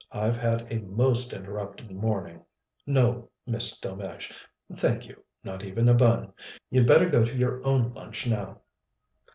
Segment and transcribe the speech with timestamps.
[0.11, 2.41] I've had a most interrupted morning.
[2.87, 4.31] No, Miss Delmege,
[4.73, 6.33] thank you, not even a bun.
[6.71, 8.61] You'd better go to your own lunch now."